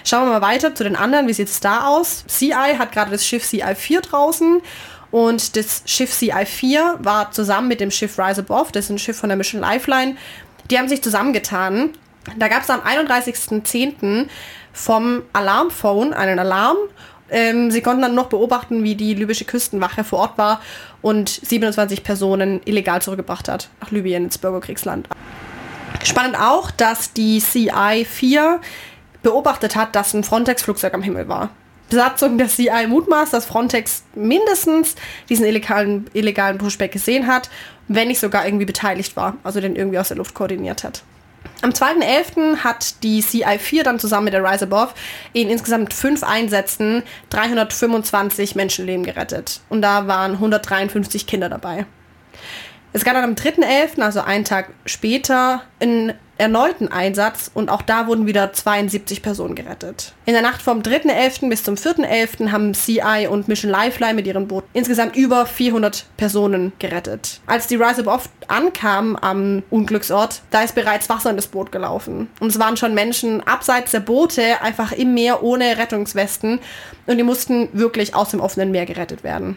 [0.04, 1.26] Schauen wir mal weiter zu den anderen.
[1.26, 2.24] Wie sieht es da aus?
[2.26, 4.60] CI hat gerade das Schiff CI4 draußen
[5.10, 9.18] und das Schiff CI4 war zusammen mit dem Schiff Rise Above, das ist ein Schiff
[9.18, 10.16] von der Mission Lifeline,
[10.70, 11.90] die haben sich zusammengetan.
[12.38, 14.26] Da gab es am 31.10.
[14.72, 16.76] vom Alarmphone einen Alarm.
[17.28, 20.60] Ähm, sie konnten dann noch beobachten, wie die libysche Küstenwache vor Ort war
[21.02, 25.08] und 27 Personen illegal zurückgebracht hat nach Libyen ins Bürgerkriegsland.
[26.04, 28.58] Spannend auch, dass die CI4
[29.22, 31.50] beobachtet hat, dass ein Frontex-Flugzeug am Himmel war.
[31.88, 34.96] Besatzung der CI mutmaßt, dass Frontex mindestens
[35.28, 37.48] diesen illegalen, illegalen Pushback gesehen hat,
[37.88, 41.02] wenn nicht sogar irgendwie beteiligt war, also den irgendwie aus der Luft koordiniert hat.
[41.62, 42.58] Am 2.11.
[42.58, 44.92] hat die CI4 dann zusammen mit der Rise Above
[45.32, 49.60] in insgesamt fünf Einsätzen 325 Menschenleben gerettet.
[49.68, 51.86] Und da waren 153 Kinder dabei.
[52.92, 58.06] Es gab dann am 3.11., also einen Tag später, einen erneuten Einsatz und auch da
[58.06, 60.12] wurden wieder 72 Personen gerettet.
[60.26, 61.48] In der Nacht vom 3.11.
[61.48, 62.52] bis zum 4.11.
[62.52, 67.40] haben CI und Mission Lifeline mit ihren Booten insgesamt über 400 Personen gerettet.
[67.46, 72.28] Als die Rise Above ankam am Unglücksort, da ist bereits Wasser in das Boot gelaufen.
[72.40, 76.60] Und es waren schon Menschen abseits der Boote, einfach im Meer ohne Rettungswesten
[77.06, 79.56] und die mussten wirklich aus dem offenen Meer gerettet werden.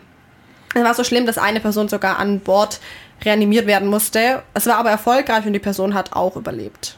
[0.76, 2.80] Es war so schlimm, dass eine Person sogar an Bord
[3.24, 4.44] reanimiert werden musste.
[4.54, 6.98] Es war aber erfolgreich und die Person hat auch überlebt.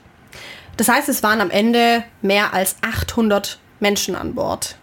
[0.77, 4.77] Das heißt, es waren am Ende mehr als 800 Menschen an Bord.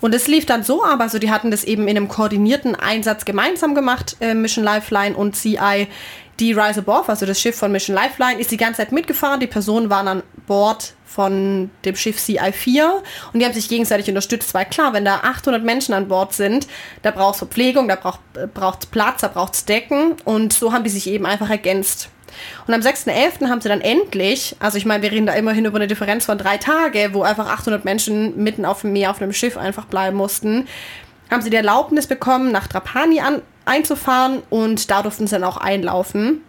[0.00, 3.24] Und es lief dann so ab, also die hatten das eben in einem koordinierten Einsatz
[3.24, 5.88] gemeinsam gemacht, äh, Mission Lifeline und CI.
[6.38, 9.40] Die Rise Above, also das Schiff von Mission Lifeline, ist die ganze Zeit mitgefahren.
[9.40, 12.90] Die Personen waren an Bord von dem Schiff CI4
[13.32, 16.66] und die haben sich gegenseitig unterstützt, weil klar, wenn da 800 Menschen an Bord sind,
[17.00, 20.74] da braucht es Verpflegung, da braucht es äh, Platz, da braucht es Decken und so
[20.74, 22.10] haben die sich eben einfach ergänzt.
[22.66, 23.48] Und am 6.11.
[23.48, 26.38] haben sie dann endlich, also ich meine, wir reden da immerhin über eine Differenz von
[26.38, 30.16] drei Tagen, wo einfach 800 Menschen mitten auf dem Meer auf einem Schiff einfach bleiben
[30.16, 30.66] mussten,
[31.30, 35.56] haben sie die Erlaubnis bekommen, nach Trapani an, einzufahren und da durften sie dann auch
[35.56, 36.42] einlaufen.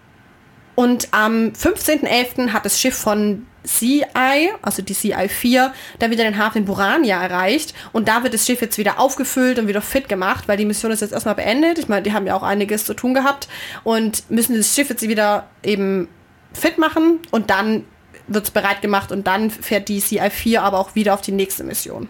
[0.75, 2.53] Und am 15.11.
[2.53, 7.73] hat das Schiff von CI, also die CI4, dann wieder den Hafen Burania erreicht.
[7.91, 10.91] Und da wird das Schiff jetzt wieder aufgefüllt und wieder fit gemacht, weil die Mission
[10.91, 11.77] ist jetzt erstmal beendet.
[11.79, 13.47] Ich meine, die haben ja auch einiges zu tun gehabt
[13.83, 16.07] und müssen das Schiff jetzt wieder eben
[16.53, 17.85] fit machen und dann
[18.27, 21.63] wird es bereit gemacht und dann fährt die CI4 aber auch wieder auf die nächste
[21.63, 22.09] Mission.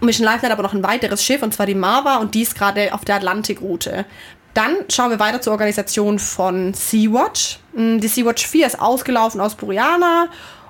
[0.00, 2.56] Mission Life hat aber noch ein weiteres Schiff und zwar die Marva und die ist
[2.56, 4.06] gerade auf der Atlantikroute.
[4.54, 7.58] Dann schauen wir weiter zur Organisation von Sea-Watch.
[7.74, 10.28] Mm, die Sea-Watch 4 ist ausgelaufen aus Buriana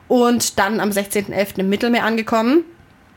[0.08, 1.60] und dann am 16.11.
[1.60, 2.64] im Mittelmeer angekommen.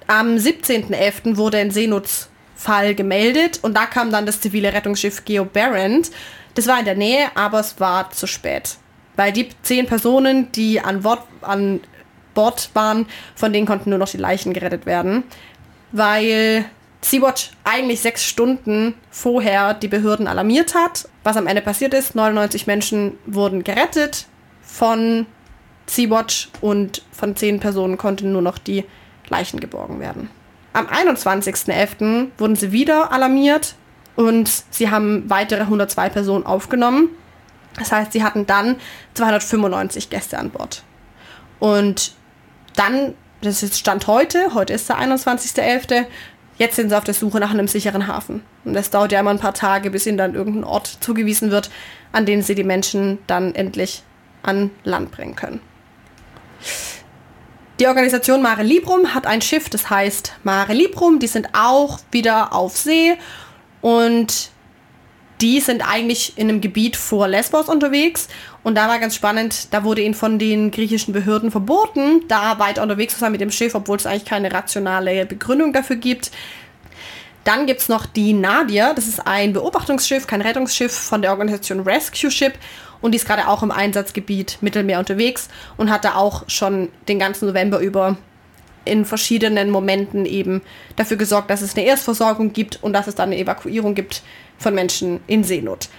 [0.07, 1.37] Am 17.11.
[1.37, 6.11] wurde ein Seenotfall gemeldet und da kam dann das zivile Rettungsschiff Geo Barent.
[6.55, 8.75] Das war in der Nähe, aber es war zu spät.
[9.15, 11.79] Weil die zehn Personen, die an Bord, an
[12.33, 15.23] Bord waren, von denen konnten nur noch die Leichen gerettet werden.
[15.91, 16.65] Weil
[17.07, 21.07] Sea-Watch eigentlich sechs Stunden vorher die Behörden alarmiert hat.
[21.23, 24.27] Was am Ende passiert ist, 99 Menschen wurden gerettet
[24.61, 25.25] von
[25.85, 28.83] Sea-Watch und von zehn Personen konnten nur noch die
[29.29, 30.29] Leichen geborgen werden.
[30.73, 32.27] Am 21.11.
[32.37, 33.75] wurden sie wieder alarmiert
[34.17, 37.09] und sie haben weitere 102 Personen aufgenommen.
[37.77, 38.75] Das heißt, sie hatten dann
[39.13, 40.83] 295 Gäste an Bord.
[41.59, 42.13] Und
[42.75, 46.05] dann, das ist Stand heute, heute ist der 21.11.,
[46.57, 48.43] Jetzt sind sie auf der Suche nach einem sicheren Hafen.
[48.65, 51.69] Und das dauert ja immer ein paar Tage, bis ihnen dann irgendein Ort zugewiesen wird,
[52.11, 54.03] an den sie die Menschen dann endlich
[54.43, 55.61] an Land bringen können.
[57.79, 61.19] Die Organisation Mare Librum hat ein Schiff, das heißt Mare Librum.
[61.19, 63.15] Die sind auch wieder auf See
[63.81, 64.49] und
[65.41, 68.27] die sind eigentlich in einem Gebiet vor Lesbos unterwegs.
[68.63, 72.81] Und da war ganz spannend, da wurde ihnen von den griechischen Behörden verboten, da weiter
[72.83, 76.31] unterwegs zu sein mit dem Schiff, obwohl es eigentlich keine rationale Begründung dafür gibt.
[77.43, 81.79] Dann gibt es noch die Nadia, das ist ein Beobachtungsschiff, kein Rettungsschiff von der Organisation
[81.79, 82.53] Rescue Ship.
[82.99, 87.19] Und die ist gerade auch im Einsatzgebiet Mittelmeer unterwegs und hat da auch schon den
[87.19, 88.17] ganzen November über
[88.87, 90.61] in verschiedenen Momenten eben
[90.95, 94.23] dafür gesorgt, dass es eine Erstversorgung gibt und dass es dann eine Evakuierung gibt
[94.57, 95.89] von Menschen in Seenot.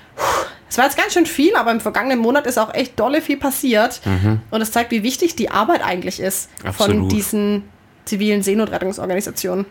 [0.69, 3.39] Es war jetzt ganz schön viel, aber im vergangenen Monat ist auch echt dolle viel
[3.39, 4.01] passiert.
[4.05, 4.43] Mhm.
[4.51, 6.97] Und es zeigt, wie wichtig die Arbeit eigentlich ist Absolut.
[6.97, 7.65] von diesen
[8.05, 9.67] zivilen Seenotrettungsorganisationen.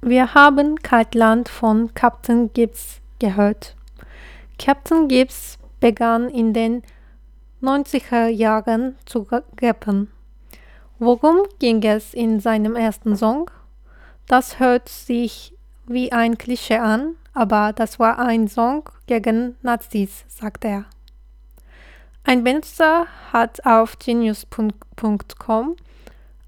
[0.00, 3.74] Wir haben Kaltland von Captain Gibbs gehört.
[4.58, 6.82] Captain Gibbs begann in den
[7.62, 9.26] 90er Jahren zu
[9.62, 10.10] rappen.
[10.98, 13.50] Worum ging es in seinem ersten Song?
[14.26, 15.52] Das hört sich
[15.86, 20.84] wie ein Klischee an, aber das war ein Song gegen Nazis, sagt er.
[22.22, 25.76] Ein Benutzer hat auf genius.com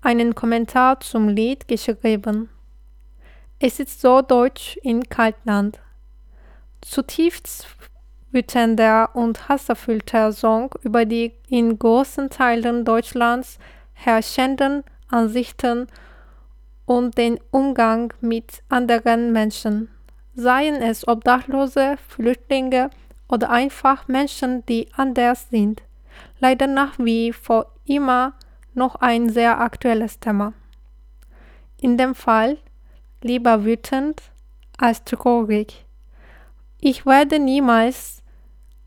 [0.01, 2.49] einen Kommentar zum Lied geschrieben.
[3.59, 5.81] Es ist so deutsch in Kaltland.
[6.81, 7.67] Zutiefst
[8.31, 13.59] wütender und hasserfüllter Song über die in großen Teilen Deutschlands
[13.97, 15.89] herrschenden Ansichten
[16.85, 19.89] und den Umgang mit anderen Menschen,
[20.35, 22.91] seien es Obdachlose, Flüchtlinge
[23.29, 25.83] oder einfach Menschen, die anders sind.
[26.39, 28.35] Leider nach wie vor immer
[28.75, 30.53] noch ein sehr aktuelles Thema.
[31.81, 32.59] In dem Fall
[33.23, 34.23] lieber wütend
[34.79, 35.85] als traurig.
[36.81, 38.23] Ich werde niemals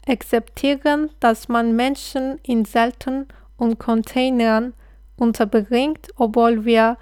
[0.07, 4.73] akzeptieren, dass man Menschen in Zelten und Containern
[5.19, 6.97] unterbringt, obwohl wir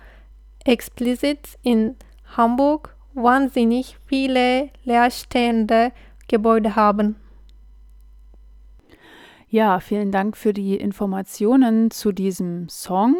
[0.65, 1.95] explizit in
[2.35, 5.91] Hamburg wahnsinnig viele leerstehende
[6.27, 7.15] Gebäude haben.
[9.49, 13.15] Ja, vielen Dank für die Informationen zu diesem Song.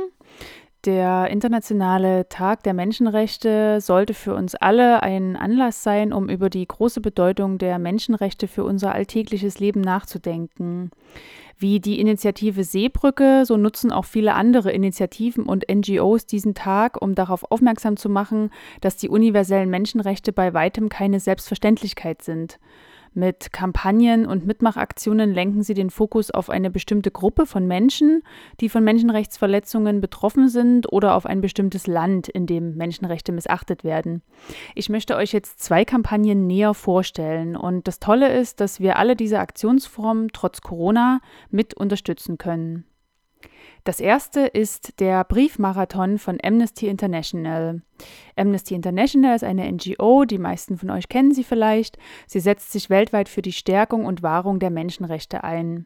[0.87, 6.65] Der Internationale Tag der Menschenrechte sollte für uns alle ein Anlass sein, um über die
[6.65, 10.91] große Bedeutung der Menschenrechte für unser alltägliches Leben nachzudenken.
[11.57, 17.15] Wie die Initiative Seebrücke, so nutzen auch viele andere Initiativen und NGOs diesen Tag, um
[17.15, 22.59] darauf aufmerksam zu machen, dass die universellen Menschenrechte bei weitem keine Selbstverständlichkeit sind.
[23.17, 28.21] Mit Kampagnen und Mitmachaktionen lenken sie den Fokus auf eine bestimmte Gruppe von Menschen,
[28.59, 34.21] die von Menschenrechtsverletzungen betroffen sind oder auf ein bestimmtes Land, in dem Menschenrechte missachtet werden.
[34.75, 39.15] Ich möchte euch jetzt zwei Kampagnen näher vorstellen und das Tolle ist, dass wir alle
[39.15, 42.85] diese Aktionsformen trotz Corona mit unterstützen können.
[43.87, 47.81] Das erste ist der Briefmarathon von Amnesty International.
[48.35, 51.97] Amnesty International ist eine NGO, die meisten von euch kennen sie vielleicht.
[52.25, 55.85] Sie setzt sich weltweit für die Stärkung und Wahrung der Menschenrechte ein.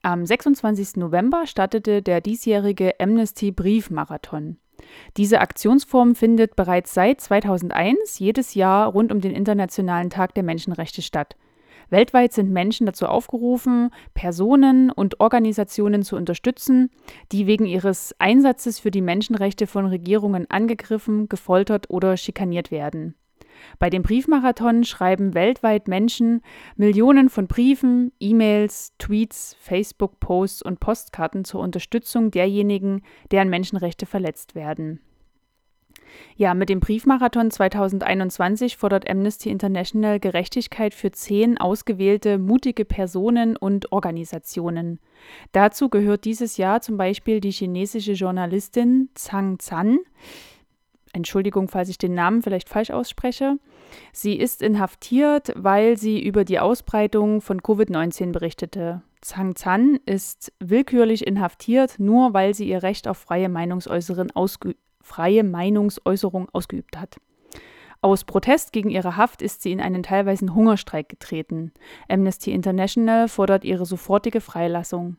[0.00, 0.96] Am 26.
[0.96, 4.56] November startete der diesjährige Amnesty Briefmarathon.
[5.18, 11.02] Diese Aktionsform findet bereits seit 2001 jedes Jahr rund um den Internationalen Tag der Menschenrechte
[11.02, 11.36] statt.
[11.90, 16.90] Weltweit sind Menschen dazu aufgerufen, Personen und Organisationen zu unterstützen,
[17.32, 23.14] die wegen ihres Einsatzes für die Menschenrechte von Regierungen angegriffen, gefoltert oder schikaniert werden.
[23.78, 26.42] Bei dem Briefmarathon schreiben weltweit Menschen
[26.76, 35.00] Millionen von Briefen, E-Mails, Tweets, Facebook-Posts und Postkarten zur Unterstützung derjenigen, deren Menschenrechte verletzt werden.
[36.36, 43.92] Ja, mit dem Briefmarathon 2021 fordert Amnesty International Gerechtigkeit für zehn ausgewählte mutige Personen und
[43.92, 44.98] Organisationen.
[45.52, 49.98] Dazu gehört dieses Jahr zum Beispiel die chinesische Journalistin Zhang Zan.
[51.12, 53.58] Entschuldigung, falls ich den Namen vielleicht falsch ausspreche.
[54.12, 59.02] Sie ist inhaftiert, weil sie über die Ausbreitung von Covid-19 berichtete.
[59.20, 65.44] Zhang Zan ist willkürlich inhaftiert, nur weil sie ihr Recht auf freie Meinungsäußerung ausgeübt freie
[65.44, 67.16] Meinungsäußerung ausgeübt hat.
[68.00, 71.72] Aus Protest gegen ihre Haft ist sie in einen teilweisen Hungerstreik getreten.
[72.08, 75.18] Amnesty International fordert ihre sofortige Freilassung.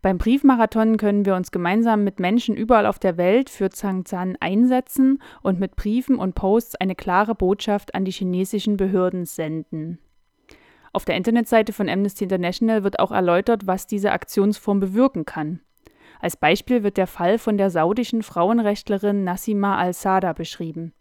[0.00, 4.36] Beim Briefmarathon können wir uns gemeinsam mit Menschen überall auf der Welt für Zhang Zhan
[4.40, 9.98] einsetzen und mit Briefen und Posts eine klare Botschaft an die chinesischen Behörden senden.
[10.94, 15.60] Auf der Internetseite von Amnesty International wird auch erläutert, was diese Aktionsform bewirken kann.
[16.22, 20.92] Als Beispiel wird der Fall von der saudischen Frauenrechtlerin Nassima al-Sada beschrieben.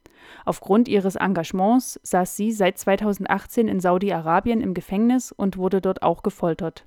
[0.45, 6.23] Aufgrund ihres Engagements saß sie seit 2018 in Saudi-Arabien im Gefängnis und wurde dort auch
[6.23, 6.85] gefoltert.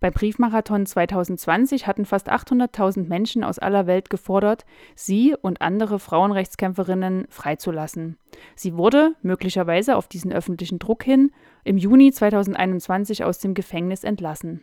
[0.00, 7.26] Beim Briefmarathon 2020 hatten fast 800.000 Menschen aus aller Welt gefordert, sie und andere Frauenrechtskämpferinnen
[7.28, 8.16] freizulassen.
[8.54, 11.30] Sie wurde, möglicherweise auf diesen öffentlichen Druck hin,
[11.64, 14.62] im Juni 2021 aus dem Gefängnis entlassen.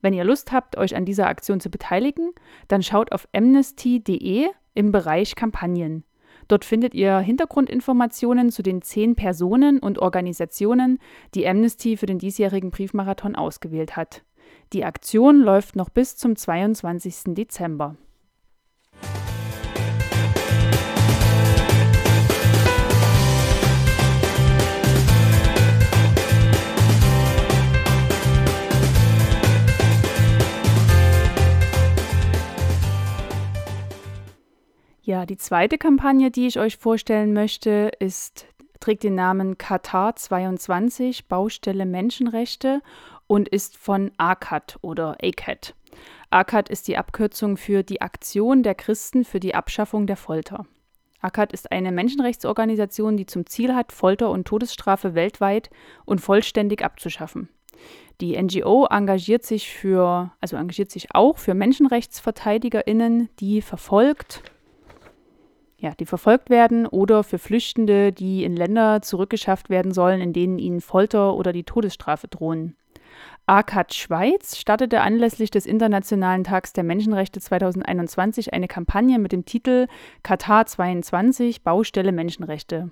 [0.00, 2.32] Wenn ihr Lust habt, euch an dieser Aktion zu beteiligen,
[2.68, 6.04] dann schaut auf amnesty.de im Bereich Kampagnen.
[6.46, 10.98] Dort findet ihr Hintergrundinformationen zu den zehn Personen und Organisationen,
[11.34, 14.22] die Amnesty für den diesjährigen Briefmarathon ausgewählt hat.
[14.72, 17.34] Die Aktion läuft noch bis zum 22.
[17.34, 17.96] Dezember.
[35.08, 38.44] Ja, die zweite Kampagne, die ich euch vorstellen möchte, ist,
[38.78, 42.82] trägt den Namen Katar 22, Baustelle Menschenrechte
[43.26, 45.74] und ist von ACAT oder ACAT.
[46.28, 50.66] ACAT ist die Abkürzung für die Aktion der Christen für die Abschaffung der Folter.
[51.22, 55.70] ACAT ist eine Menschenrechtsorganisation, die zum Ziel hat, Folter und Todesstrafe weltweit
[56.04, 57.48] und vollständig abzuschaffen.
[58.20, 64.42] Die NGO engagiert sich für, also engagiert sich auch für MenschenrechtsverteidigerInnen, die verfolgt
[65.80, 70.58] ja, die verfolgt werden oder für Flüchtende, die in Länder zurückgeschafft werden sollen, in denen
[70.58, 72.76] ihnen Folter oder die Todesstrafe drohen.
[73.46, 79.86] ACAT Schweiz startete anlässlich des Internationalen Tags der Menschenrechte 2021 eine Kampagne mit dem Titel
[80.22, 82.90] Katar 22 Baustelle Menschenrechte.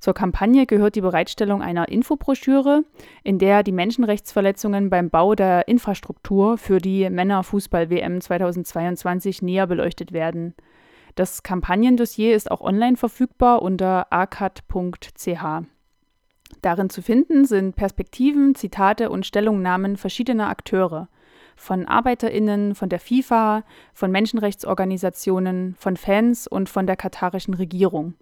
[0.00, 2.84] Zur Kampagne gehört die Bereitstellung einer Infobroschüre,
[3.22, 10.54] in der die Menschenrechtsverletzungen beim Bau der Infrastruktur für die Männerfußball-WM 2022 näher beleuchtet werden.
[11.14, 15.64] Das Kampagnendossier ist auch online verfügbar unter acat.ch.
[16.60, 21.08] Darin zu finden sind Perspektiven, Zitate und Stellungnahmen verschiedener Akteure,
[21.56, 23.62] von Arbeiterinnen, von der FIFA,
[23.92, 28.14] von Menschenrechtsorganisationen, von Fans und von der katarischen Regierung.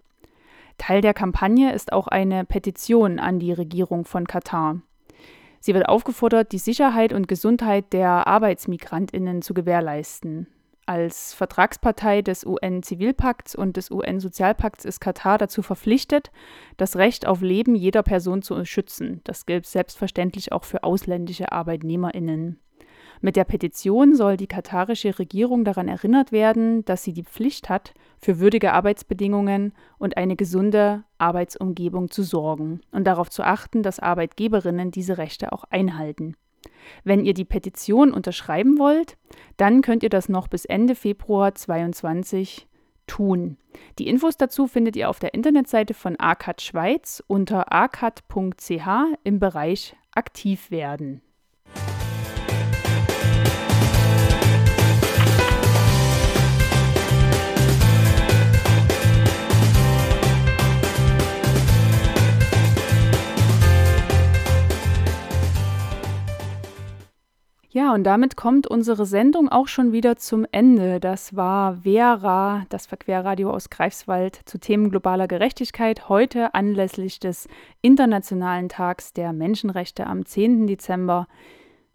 [0.77, 4.81] Teil der Kampagne ist auch eine Petition an die Regierung von Katar.
[5.59, 10.47] Sie wird aufgefordert, die Sicherheit und Gesundheit der Arbeitsmigrantinnen zu gewährleisten.
[10.85, 16.29] Als Vertragspartei des UN-Zivilpakts und des UN-Sozialpakts ist Katar dazu verpflichtet,
[16.75, 19.21] das Recht auf Leben jeder Person zu schützen.
[19.23, 22.59] Das gilt selbstverständlich auch für ausländische Arbeitnehmerinnen.
[23.21, 27.93] Mit der Petition soll die katarische Regierung daran erinnert werden, dass sie die Pflicht hat,
[28.19, 34.91] für würdige Arbeitsbedingungen und eine gesunde Arbeitsumgebung zu sorgen und darauf zu achten, dass Arbeitgeberinnen
[34.91, 36.35] diese Rechte auch einhalten.
[37.03, 39.17] Wenn ihr die Petition unterschreiben wollt,
[39.57, 42.67] dann könnt ihr das noch bis Ende Februar 2022
[43.07, 43.57] tun.
[43.99, 48.87] Die Infos dazu findet ihr auf der Internetseite von ACAT Schweiz unter acat.ch
[49.23, 51.21] im Bereich Aktiv werden.
[67.73, 70.99] Ja, und damit kommt unsere Sendung auch schon wieder zum Ende.
[70.99, 77.47] Das war Vera, das Verquerradio aus Greifswald zu Themen globaler Gerechtigkeit, heute anlässlich des
[77.81, 80.67] Internationalen Tags der Menschenrechte am 10.
[80.67, 81.27] Dezember.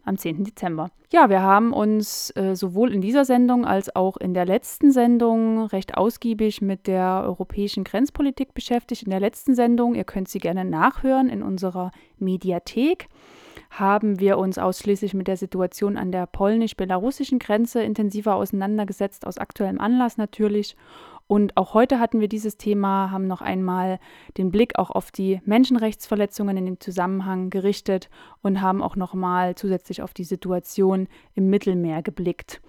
[0.05, 0.43] Am 10.
[0.43, 0.91] Dezember.
[1.12, 5.66] Ja, wir haben uns äh, sowohl in dieser Sendung als auch in der letzten Sendung
[5.66, 9.05] recht ausgiebig mit der europäischen Grenzpolitik beschäftigt.
[9.05, 13.07] In der letzten Sendung, ihr könnt sie gerne nachhören in unserer Mediathek
[13.71, 19.81] haben wir uns ausschließlich mit der Situation an der polnisch-belarussischen Grenze intensiver auseinandergesetzt, aus aktuellem
[19.81, 20.77] Anlass natürlich.
[21.27, 24.01] Und auch heute hatten wir dieses Thema, haben noch einmal
[24.39, 28.09] den Blick auch auf die Menschenrechtsverletzungen in dem Zusammenhang gerichtet
[28.43, 32.62] und haben auch noch mal zusätzlich auf die Situation im Mittelmeer geblickt.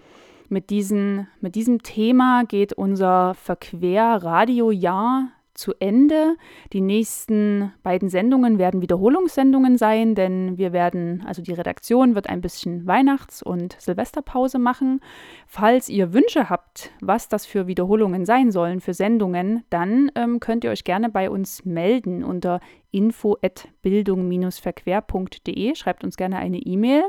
[0.49, 5.29] Mit, diesen, mit diesem Thema geht unser Verquer-Radio-Jahr
[5.59, 6.35] zu Ende.
[6.73, 12.41] Die nächsten beiden Sendungen werden Wiederholungssendungen sein, denn wir werden, also die Redaktion wird ein
[12.41, 15.01] bisschen Weihnachts- und Silvesterpause machen.
[15.45, 20.63] Falls ihr Wünsche habt, was das für Wiederholungen sein sollen, für Sendungen, dann ähm, könnt
[20.63, 25.75] ihr euch gerne bei uns melden unter info@bildung-verquer.de.
[25.75, 27.03] Schreibt uns gerne eine E-Mail.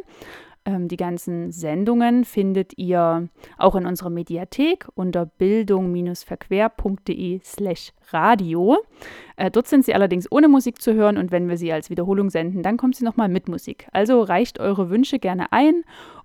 [0.65, 8.77] Ähm, die ganzen Sendungen findet ihr auch in unserer Mediathek unter bildung-verquer.de slash radio.
[9.37, 12.29] Äh, dort sind sie allerdings ohne Musik zu hören und wenn wir sie als Wiederholung
[12.29, 13.89] senden, dann kommt sie nochmal mit Musik.
[13.93, 15.83] Also reicht eure Wünsche gerne ein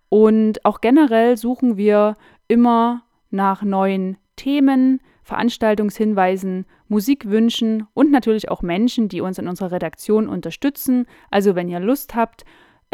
[0.09, 2.15] und auch generell suchen wir
[2.47, 10.27] immer nach neuen Themen, Veranstaltungshinweisen, Musikwünschen und natürlich auch Menschen, die uns in unserer Redaktion
[10.27, 11.07] unterstützen.
[11.31, 12.45] Also wenn ihr Lust habt,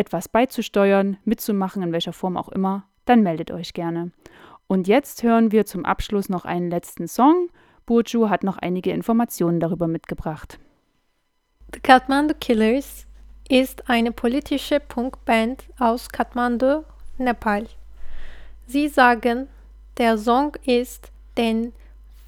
[0.01, 4.11] etwas beizusteuern, mitzumachen, in welcher Form auch immer, dann meldet euch gerne.
[4.67, 7.49] Und jetzt hören wir zum Abschluss noch einen letzten Song.
[7.85, 10.59] Burju hat noch einige Informationen darüber mitgebracht.
[11.73, 13.05] The Kathmandu Killers
[13.47, 16.83] ist eine politische Punkband aus Kathmandu,
[17.17, 17.67] Nepal.
[18.65, 19.47] Sie sagen,
[19.97, 21.73] der Song ist den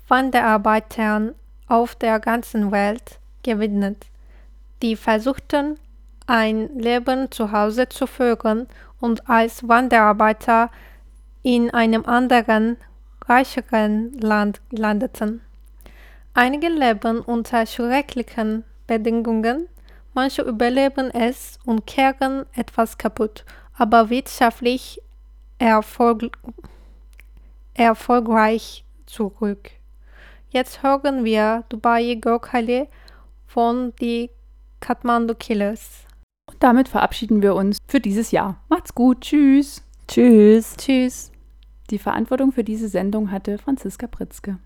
[0.07, 1.33] Wanderarbeitern
[1.67, 4.05] auf der ganzen Welt gewidmet,
[4.81, 5.79] die versuchten,
[6.27, 8.67] ein Leben zu Hause zu führen
[8.99, 10.69] und als Wanderarbeiter
[11.41, 12.77] in einem anderen,
[13.25, 15.41] reicheren Land landeten.
[16.33, 19.67] Einige leben unter schrecklichen Bedingungen,
[20.13, 23.45] manche überleben es und kehren etwas kaputt,
[23.77, 25.01] aber wirtschaftlich
[25.59, 26.31] erfolg
[27.75, 29.71] erfolgreich zurück.
[30.49, 32.87] Jetzt hören wir Dubai Gokhale
[33.47, 34.29] von die
[34.79, 36.05] Kathmandu Killers.
[36.63, 38.55] Damit verabschieden wir uns für dieses Jahr.
[38.69, 39.19] Macht's gut.
[39.19, 39.83] Tschüss.
[40.07, 40.77] Tschüss.
[40.77, 41.29] Tschüss.
[41.89, 44.59] Die Verantwortung für diese Sendung hatte Franziska Pritzke.